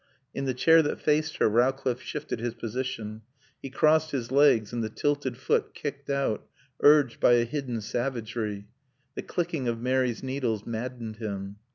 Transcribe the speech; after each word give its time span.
In 0.33 0.45
the 0.45 0.55
chair 0.55 0.81
that 0.81 0.99
faced 0.99 1.37
her 1.37 1.47
Rowcliffe 1.47 2.01
shifted 2.01 2.39
his 2.39 2.55
position. 2.55 3.21
He 3.61 3.69
crossed 3.69 4.09
his 4.09 4.31
legs 4.31 4.73
and 4.73 4.83
the 4.83 4.89
tilted 4.89 5.37
foot 5.37 5.75
kicked 5.75 6.09
out, 6.09 6.43
urged 6.81 7.19
by 7.19 7.33
a 7.33 7.45
hidden 7.45 7.81
savagery. 7.81 8.65
The 9.13 9.21
clicking 9.21 9.67
of 9.67 9.79
Mary's 9.79 10.23
needles 10.23 10.65
maddened 10.65 11.17
him. 11.17 11.57